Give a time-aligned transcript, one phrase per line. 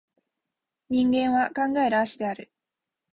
[0.89, 2.51] 人間は考える葦である